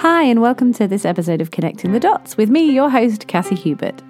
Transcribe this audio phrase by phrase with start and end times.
[0.00, 3.54] Hi, and welcome to this episode of Connecting the Dots with me, your host, Cassie
[3.54, 4.02] Hubert.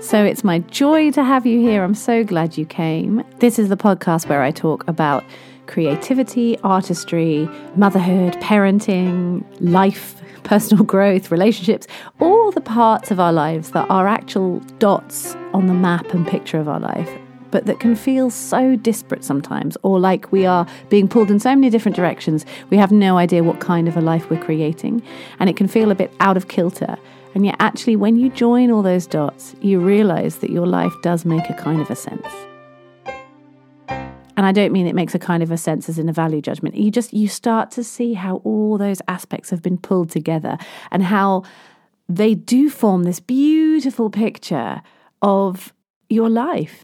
[0.00, 1.84] So it's my joy to have you here.
[1.84, 3.22] I'm so glad you came.
[3.40, 5.22] This is the podcast where I talk about
[5.66, 11.86] creativity, artistry, motherhood, parenting, life, personal growth, relationships,
[12.18, 16.58] all the parts of our lives that are actual dots on the map and picture
[16.58, 17.18] of our life
[17.56, 21.54] but that can feel so disparate sometimes, or like we are being pulled in so
[21.54, 25.02] many different directions, we have no idea what kind of a life we're creating.
[25.38, 26.98] And it can feel a bit out of kilter.
[27.34, 31.24] And yet, actually, when you join all those dots, you realize that your life does
[31.24, 32.26] make a kind of a sense.
[33.88, 36.42] And I don't mean it makes a kind of a sense as in a value
[36.42, 36.74] judgment.
[36.74, 40.58] You just you start to see how all those aspects have been pulled together
[40.90, 41.44] and how
[42.06, 44.82] they do form this beautiful picture
[45.22, 45.72] of
[46.10, 46.82] your life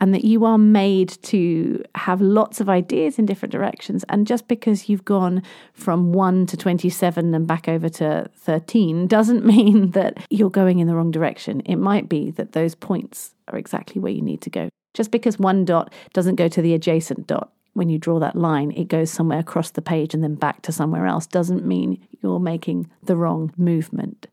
[0.00, 4.04] and that you are made to have lots of ideas in different directions.
[4.08, 9.44] And just because you've gone from 1 to 27 and back over to 13 doesn't
[9.54, 11.60] mean that you're going in the wrong direction.
[11.60, 14.68] It might be that those points are exactly where you need to go.
[14.94, 18.72] Just because one dot doesn't go to the adjacent dot, when you draw that line,
[18.72, 22.40] it goes somewhere across the page and then back to somewhere else, doesn't mean you're
[22.40, 24.26] making the wrong movement.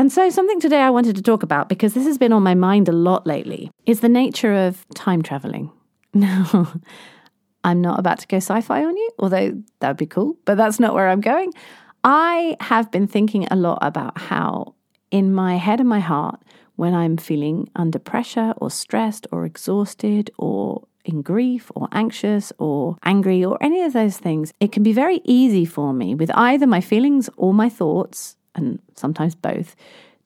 [0.00, 2.54] And so, something today I wanted to talk about, because this has been on my
[2.54, 5.70] mind a lot lately, is the nature of time traveling.
[6.14, 6.72] Now,
[7.64, 10.56] I'm not about to go sci fi on you, although that would be cool, but
[10.56, 11.52] that's not where I'm going.
[12.02, 14.74] I have been thinking a lot about how,
[15.10, 16.40] in my head and my heart,
[16.76, 22.96] when I'm feeling under pressure or stressed or exhausted or in grief or anxious or
[23.04, 26.66] angry or any of those things, it can be very easy for me with either
[26.66, 29.76] my feelings or my thoughts and sometimes both,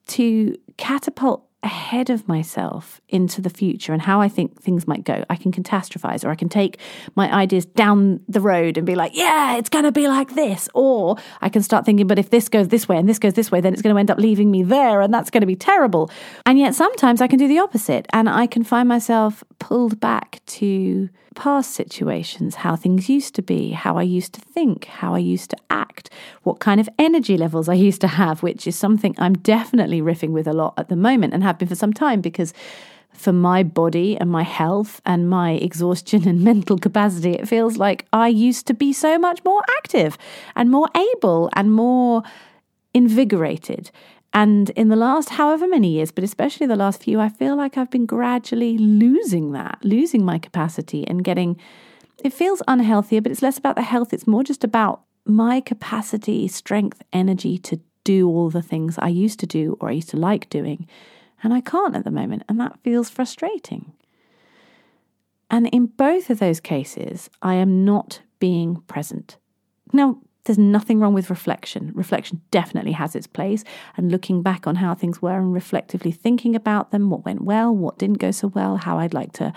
[0.07, 5.25] to catapult ahead of myself into the future and how I think things might go.
[5.29, 6.79] I can catastrophize or I can take
[7.15, 10.69] my ideas down the road and be like, yeah, it's going to be like this.
[10.73, 13.51] Or I can start thinking, but if this goes this way and this goes this
[13.51, 15.55] way, then it's going to end up leaving me there and that's going to be
[15.55, 16.09] terrible.
[16.45, 20.41] And yet sometimes I can do the opposite and I can find myself pulled back
[20.45, 25.19] to past situations, how things used to be, how I used to think, how I
[25.19, 26.09] used to act,
[26.43, 30.31] what kind of energy levels I used to have, which is something I'm definitely riffing
[30.31, 32.53] with a lot at the moment and have been for some time because
[33.13, 38.05] for my body and my health and my exhaustion and mental capacity, it feels like
[38.13, 40.17] I used to be so much more active
[40.55, 42.23] and more able and more
[42.93, 43.91] invigorated.
[44.33, 47.77] And in the last however many years, but especially the last few, I feel like
[47.77, 51.57] I've been gradually losing that, losing my capacity and getting,
[52.21, 54.13] it feels unhealthier, but it's less about the health.
[54.13, 59.39] It's more just about my capacity, strength, energy to do all the things I used
[59.39, 60.87] to do or I used to like doing.
[61.45, 62.41] And I can't at the moment.
[62.49, 63.93] And that feels frustrating.
[65.51, 69.37] And in both of those cases, I am not being present.
[69.93, 71.91] Now, there's nothing wrong with reflection.
[71.93, 73.63] Reflection definitely has its place,
[73.95, 77.75] and looking back on how things were and reflectively thinking about them, what went well,
[77.75, 79.53] what didn't go so well, how I'd like to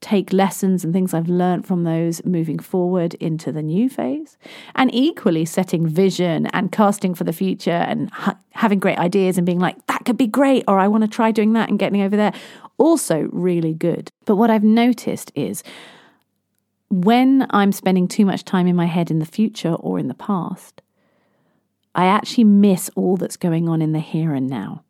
[0.00, 4.38] take lessons and things I've learned from those moving forward into the new phase.
[4.74, 9.46] And equally, setting vision and casting for the future and ha- having great ideas and
[9.46, 12.02] being like, that could be great, or I want to try doing that and getting
[12.02, 12.32] over there.
[12.78, 14.10] Also, really good.
[14.24, 15.64] But what I've noticed is
[16.90, 20.14] when I'm spending too much time in my head in the future or in the
[20.14, 20.80] past,
[21.94, 24.84] I actually miss all that's going on in the here and now.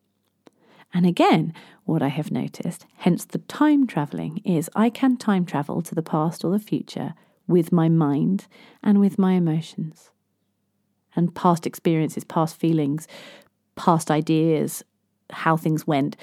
[0.93, 1.53] And again,
[1.84, 6.03] what I have noticed, hence the time traveling, is I can time travel to the
[6.03, 7.15] past or the future
[7.47, 8.47] with my mind
[8.82, 10.10] and with my emotions.
[11.15, 13.09] And past experiences, past feelings,
[13.75, 14.82] past ideas,
[15.31, 16.16] how things went.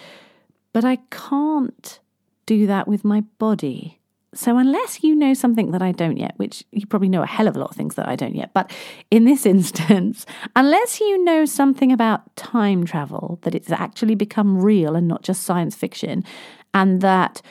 [0.73, 1.99] But I can't
[2.45, 3.99] do that with my body
[4.35, 7.47] so, unless you know something that I don't yet, which you probably know a hell
[7.47, 8.71] of a lot of things that I don't yet, but
[9.09, 10.25] in this instance,
[10.55, 15.43] unless you know something about time travel, that it's actually become real and not just
[15.43, 16.23] science fiction,
[16.73, 17.41] and that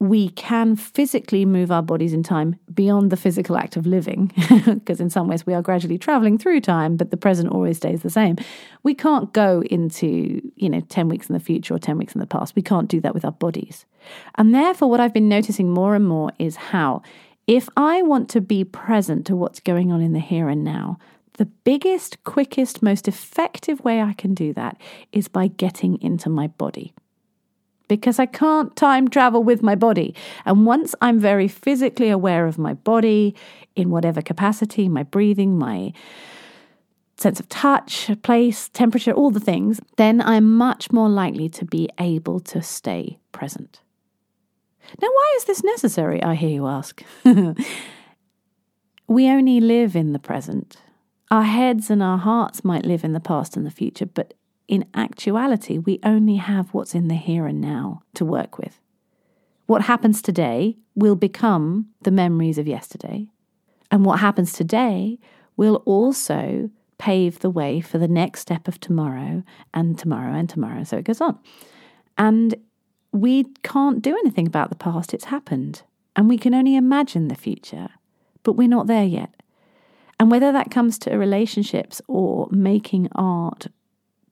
[0.00, 4.30] we can physically move our bodies in time beyond the physical act of living,
[4.66, 8.02] because in some ways we are gradually traveling through time, but the present always stays
[8.02, 8.36] the same.
[8.82, 12.20] We can't go into, you know, 10 weeks in the future or 10 weeks in
[12.20, 12.54] the past.
[12.54, 13.86] We can't do that with our bodies.
[14.36, 17.02] And therefore, what I've been noticing more and more is how,
[17.46, 20.98] if I want to be present to what's going on in the here and now,
[21.34, 24.76] the biggest, quickest, most effective way I can do that
[25.12, 26.94] is by getting into my body
[27.88, 30.14] because I can't time travel with my body.
[30.44, 33.34] And once I'm very physically aware of my body
[33.76, 35.92] in whatever capacity, my breathing, my
[37.16, 41.88] sense of touch, place, temperature, all the things, then I'm much more likely to be
[41.98, 43.80] able to stay present.
[45.00, 46.22] Now, why is this necessary?
[46.22, 47.02] I hear you ask.
[49.06, 50.76] we only live in the present.
[51.30, 54.34] Our heads and our hearts might live in the past and the future, but
[54.68, 58.80] in actuality, we only have what's in the here and now to work with.
[59.66, 63.28] What happens today will become the memories of yesterday.
[63.90, 65.18] And what happens today
[65.56, 69.42] will also pave the way for the next step of tomorrow
[69.72, 70.84] and tomorrow and tomorrow.
[70.84, 71.38] So it goes on.
[72.16, 72.54] And
[73.14, 75.82] we can't do anything about the past, it's happened.
[76.16, 77.88] And we can only imagine the future,
[78.42, 79.30] but we're not there yet.
[80.18, 83.68] And whether that comes to relationships or making art,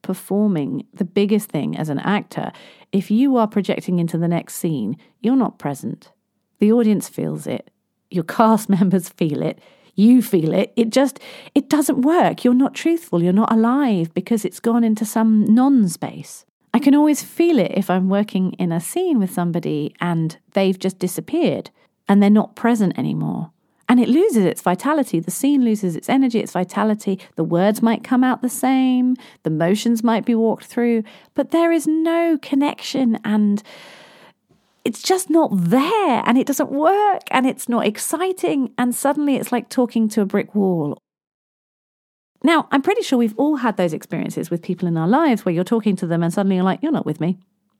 [0.02, 2.50] performing, the biggest thing as an actor,
[2.90, 6.11] if you are projecting into the next scene, you're not present.
[6.58, 7.70] The audience feels it,
[8.11, 9.61] your cast members feel it,
[9.94, 10.73] you feel it.
[10.75, 11.20] It just,
[11.55, 12.44] it doesn't work.
[12.44, 16.46] You're not truthful, you're not alive because it's gone into some non space.
[16.74, 20.78] I can always feel it if I'm working in a scene with somebody and they've
[20.78, 21.70] just disappeared
[22.08, 23.50] and they're not present anymore.
[23.88, 25.20] And it loses its vitality.
[25.20, 27.20] The scene loses its energy, its vitality.
[27.36, 31.02] The words might come out the same, the motions might be walked through,
[31.34, 33.62] but there is no connection and
[34.84, 38.72] it's just not there and it doesn't work and it's not exciting.
[38.78, 40.98] And suddenly it's like talking to a brick wall.
[42.44, 45.55] Now, I'm pretty sure we've all had those experiences with people in our lives where
[45.55, 47.39] you're talking to them and suddenly you're like, you're not with me.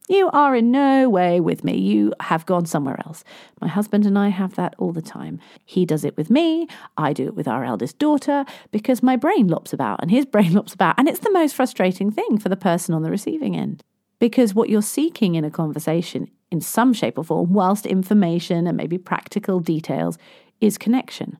[0.09, 1.76] You are in no way with me.
[1.79, 3.23] You have gone somewhere else.
[3.61, 5.41] My husband and I have that all the time.
[5.64, 6.67] He does it with me.
[6.97, 10.53] I do it with our eldest daughter because my brain lops about and his brain
[10.53, 10.97] lops about.
[10.99, 13.82] And it's the most frustrating thing for the person on the receiving end.
[14.19, 18.76] Because what you're seeking in a conversation, in some shape or form, whilst information and
[18.76, 20.19] maybe practical details,
[20.61, 21.38] is connection.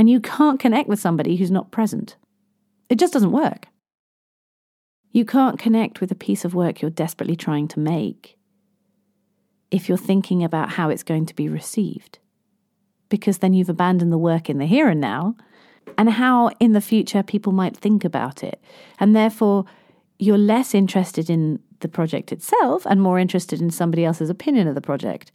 [0.00, 2.16] And you can't connect with somebody who's not present.
[2.88, 3.66] It just doesn't work.
[5.12, 8.38] You can't connect with a piece of work you're desperately trying to make
[9.70, 12.18] if you're thinking about how it's going to be received,
[13.10, 15.36] because then you've abandoned the work in the here and now
[15.98, 18.58] and how in the future people might think about it.
[18.98, 19.66] And therefore,
[20.18, 24.74] you're less interested in the project itself and more interested in somebody else's opinion of
[24.74, 25.30] the project.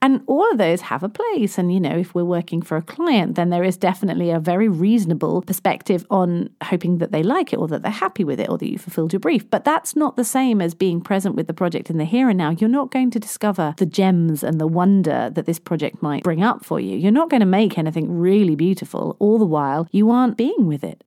[0.00, 1.58] And all of those have a place.
[1.58, 4.68] And, you know, if we're working for a client, then there is definitely a very
[4.68, 8.58] reasonable perspective on hoping that they like it or that they're happy with it or
[8.58, 9.50] that you fulfilled your brief.
[9.50, 12.38] But that's not the same as being present with the project in the here and
[12.38, 12.50] now.
[12.50, 16.44] You're not going to discover the gems and the wonder that this project might bring
[16.44, 16.96] up for you.
[16.96, 20.84] You're not going to make anything really beautiful all the while you aren't being with
[20.84, 21.02] it.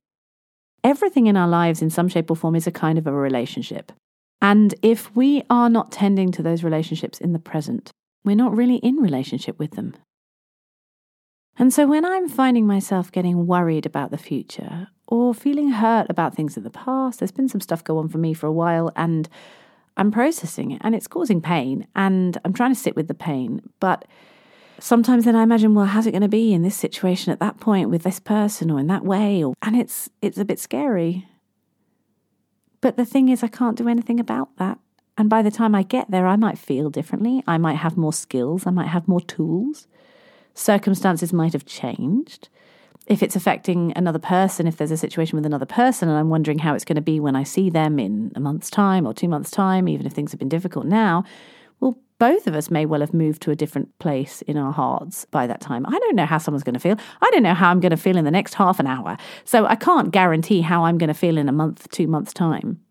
[0.84, 3.92] Everything in our lives, in some shape or form, is a kind of a relationship.
[4.42, 7.92] And if we are not tending to those relationships in the present,
[8.24, 9.94] we're not really in relationship with them.
[11.58, 16.34] And so when I'm finding myself getting worried about the future or feeling hurt about
[16.34, 18.90] things in the past, there's been some stuff go on for me for a while
[18.96, 19.28] and
[19.96, 23.60] I'm processing it and it's causing pain and I'm trying to sit with the pain.
[23.80, 24.06] But
[24.78, 27.60] sometimes then I imagine, well, how's it going to be in this situation at that
[27.60, 29.44] point with this person or in that way?
[29.44, 31.28] Or, and it's it's a bit scary.
[32.80, 34.78] But the thing is I can't do anything about that.
[35.18, 37.42] And by the time I get there, I might feel differently.
[37.46, 38.66] I might have more skills.
[38.66, 39.86] I might have more tools.
[40.54, 42.48] Circumstances might have changed.
[43.06, 46.60] If it's affecting another person, if there's a situation with another person, and I'm wondering
[46.60, 49.28] how it's going to be when I see them in a month's time or two
[49.28, 51.24] months' time, even if things have been difficult now,
[51.80, 55.24] well, both of us may well have moved to a different place in our hearts
[55.26, 55.84] by that time.
[55.84, 56.96] I don't know how someone's going to feel.
[57.20, 59.16] I don't know how I'm going to feel in the next half an hour.
[59.44, 62.81] So I can't guarantee how I'm going to feel in a month, two months' time.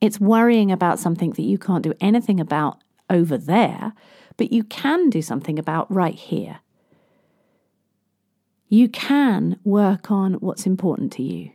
[0.00, 3.92] It's worrying about something that you can't do anything about over there,
[4.36, 6.60] but you can do something about right here.
[8.68, 11.50] You can work on what's important to you.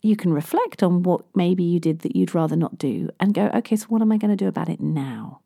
[0.00, 3.50] You can reflect on what maybe you did that you'd rather not do and go,
[3.54, 5.40] okay, so what am I going to do about it now?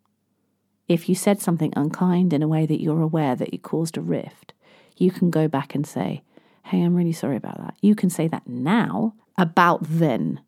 [0.88, 4.00] If you said something unkind in a way that you're aware that it caused a
[4.00, 4.54] rift,
[4.96, 6.22] you can go back and say,
[6.64, 7.74] hey, I'm really sorry about that.
[7.82, 10.40] You can say that now about then.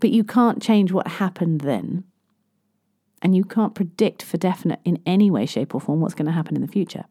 [0.00, 2.04] But you can't change what happened then.
[3.20, 6.32] And you can't predict for definite in any way, shape, or form what's going to
[6.32, 7.04] happen in the future.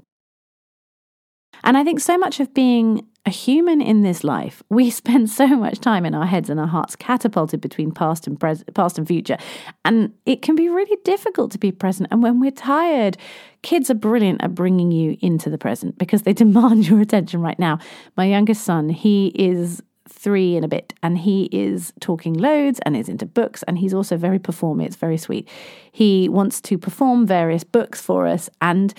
[1.63, 5.47] And I think so much of being a human in this life, we spend so
[5.47, 9.07] much time in our heads and our hearts catapulted between past and pres- past and
[9.07, 9.37] future.
[9.83, 12.07] And it can be really difficult to be present.
[12.11, 13.17] And when we're tired,
[13.63, 17.59] kids are brilliant at bringing you into the present because they demand your attention right
[17.59, 17.79] now.
[18.15, 22.95] My youngest son, he is three in a bit, and he is talking loads and
[22.95, 24.85] is into books, and he's also very performy.
[24.85, 25.47] It's very sweet.
[25.91, 28.93] He wants to perform various books for us, and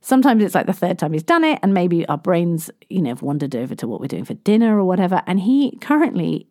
[0.00, 3.10] sometimes it's like the third time he's done it, and maybe our brains, you know,
[3.10, 6.46] have wandered over to what we're doing for dinner or whatever, and he currently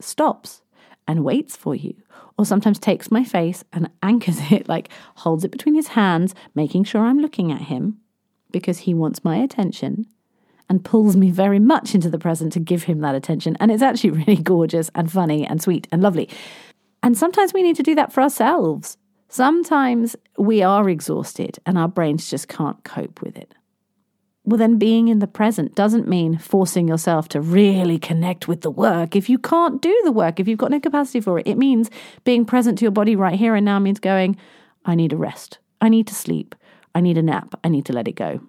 [0.00, 0.62] stops
[1.06, 1.94] and waits for you.
[2.38, 6.84] Or sometimes takes my face and anchors it, like holds it between his hands, making
[6.84, 7.98] sure I'm looking at him
[8.50, 10.06] because he wants my attention
[10.70, 13.56] and pulls me very much into the present to give him that attention.
[13.60, 16.30] And it's actually really gorgeous and funny and sweet and lovely.
[17.02, 18.96] And sometimes we need to do that for ourselves.
[19.28, 23.54] Sometimes we are exhausted and our brains just can't cope with it.
[24.44, 28.70] Well, then being in the present doesn't mean forcing yourself to really connect with the
[28.70, 29.14] work.
[29.14, 31.90] If you can't do the work, if you've got no capacity for it, it means
[32.24, 34.36] being present to your body right here and now means going,
[34.84, 35.58] I need a rest.
[35.80, 36.54] I need to sleep.
[36.94, 37.54] I need a nap.
[37.62, 38.40] I need to let it go.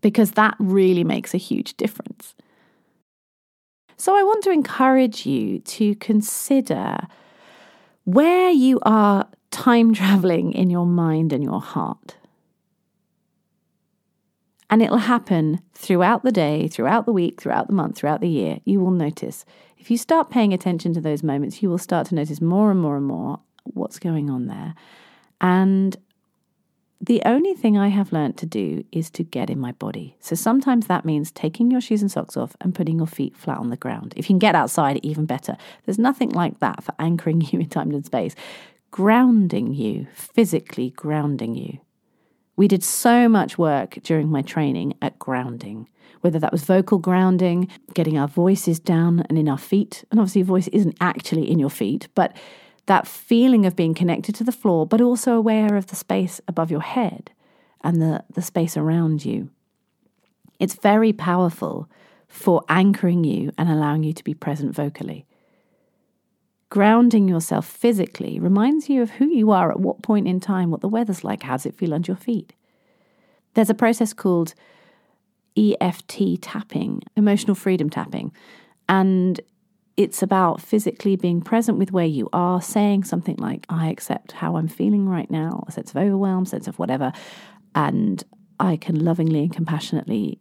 [0.00, 2.34] Because that really makes a huge difference.
[3.96, 7.06] So I want to encourage you to consider
[8.04, 12.16] where you are time traveling in your mind and your heart.
[14.70, 18.60] And it'll happen throughout the day, throughout the week, throughout the month, throughout the year.
[18.64, 19.44] You will notice.
[19.76, 22.80] If you start paying attention to those moments, you will start to notice more and
[22.80, 24.74] more and more what's going on there.
[25.40, 25.96] And
[27.00, 30.16] the only thing I have learned to do is to get in my body.
[30.20, 33.56] So sometimes that means taking your shoes and socks off and putting your feet flat
[33.56, 34.12] on the ground.
[34.16, 35.56] If you can get outside, even better.
[35.86, 38.34] There's nothing like that for anchoring you in time and space.
[38.90, 41.78] Grounding you, physically grounding you.
[42.56, 45.88] We did so much work during my training at grounding,
[46.20, 50.04] whether that was vocal grounding, getting our voices down and in our feet.
[50.10, 52.36] And obviously, voice isn't actually in your feet, but
[52.86, 56.70] that feeling of being connected to the floor, but also aware of the space above
[56.70, 57.30] your head
[57.82, 59.50] and the, the space around you.
[60.58, 61.88] It's very powerful
[62.28, 65.26] for anchoring you and allowing you to be present vocally.
[66.68, 70.80] Grounding yourself physically reminds you of who you are at what point in time, what
[70.80, 72.52] the weather's like, how does it feel under your feet.
[73.54, 74.54] There's a process called
[75.56, 78.32] EFT tapping, emotional freedom tapping,
[78.88, 79.40] and
[79.96, 84.56] it's about physically being present with where you are, saying something like, I accept how
[84.56, 87.12] I'm feeling right now, a sense of overwhelm, sense of whatever,
[87.74, 88.22] and
[88.58, 90.38] I can lovingly and compassionately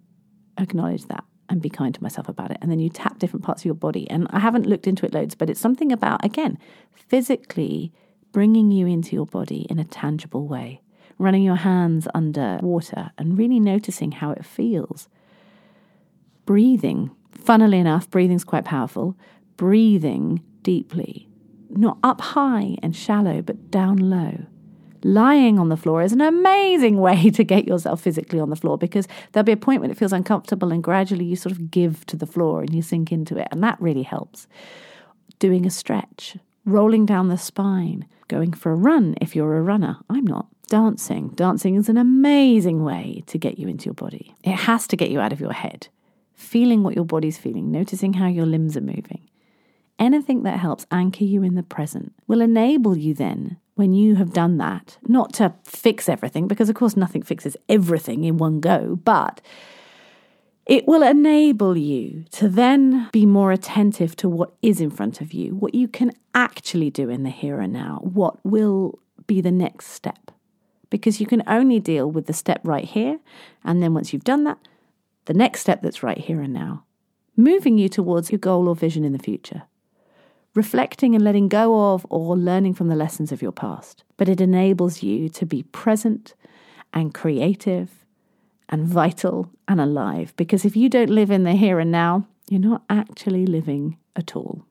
[0.57, 2.57] acknowledge that and be kind to myself about it.
[2.61, 4.09] And then you tap different parts of your body.
[4.09, 6.57] And I haven't looked into it loads, but it's something about, again,
[6.93, 7.91] physically
[8.31, 10.81] bringing you into your body in a tangible way,
[11.17, 15.09] running your hands under water and really noticing how it feels.
[16.45, 17.11] Breathing.
[17.31, 19.17] Funnily enough, breathing's quite powerful.
[19.59, 21.27] Breathing deeply,
[21.69, 24.45] not up high and shallow, but down low
[25.03, 28.77] lying on the floor is an amazing way to get yourself physically on the floor
[28.77, 32.05] because there'll be a point when it feels uncomfortable and gradually you sort of give
[32.07, 33.47] to the floor and you sink into it.
[33.51, 34.47] And that really helps.
[35.39, 39.97] Doing a stretch, rolling down the spine, going for a run if you're a runner.
[40.09, 40.47] I'm not.
[40.67, 41.29] Dancing.
[41.29, 44.35] Dancing is an amazing way to get you into your body.
[44.43, 45.87] It has to get you out of your head.
[46.35, 49.28] Feeling what your body's feeling, noticing how your limbs are moving.
[49.99, 54.33] Anything that helps anchor you in the present will enable you then when you have
[54.33, 58.97] done that, not to fix everything, because of course nothing fixes everything in one go,
[59.03, 59.41] but
[60.65, 65.33] it will enable you to then be more attentive to what is in front of
[65.33, 69.51] you, what you can actually do in the here and now, what will be the
[69.51, 70.31] next step.
[70.89, 73.19] Because you can only deal with the step right here,
[73.63, 74.59] and then once you've done that,
[75.25, 76.83] the next step that's right here and now,
[77.37, 79.63] moving you towards your goal or vision in the future
[80.59, 84.03] reflecting and letting go of or learning from the lessons of your past.
[84.17, 86.33] But it enables you to be present
[86.93, 87.89] and creative
[88.67, 90.33] and vital and alive.
[90.35, 94.35] Because if you don't live in the here and now, you're not actually living at
[94.35, 94.65] all.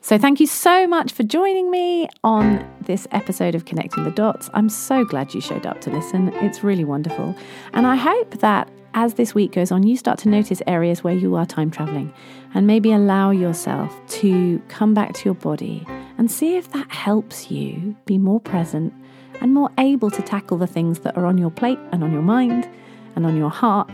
[0.00, 4.48] So, thank you so much for joining me on this episode of Connecting the Dots.
[4.54, 6.28] I'm so glad you showed up to listen.
[6.36, 7.34] It's really wonderful.
[7.72, 11.14] And I hope that as this week goes on, you start to notice areas where
[11.14, 12.12] you are time traveling
[12.54, 15.84] and maybe allow yourself to come back to your body
[16.16, 18.94] and see if that helps you be more present
[19.40, 22.22] and more able to tackle the things that are on your plate and on your
[22.22, 22.68] mind
[23.14, 23.90] and on your heart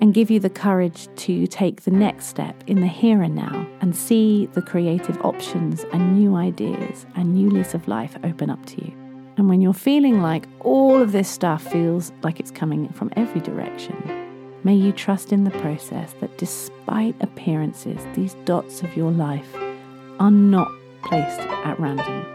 [0.00, 3.66] and give you the courage to take the next step in the here and now
[3.80, 8.64] and see the creative options and new ideas and new lease of life open up
[8.66, 8.92] to you.
[9.36, 13.40] And when you're feeling like all of this stuff feels like it's coming from every
[13.40, 14.20] direction,
[14.62, 19.56] May you trust in the process that despite appearances, these dots of your life
[20.18, 20.70] are not
[21.02, 22.26] placed at random.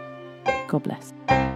[0.66, 1.55] God bless.